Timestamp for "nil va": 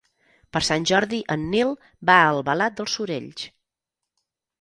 1.51-2.15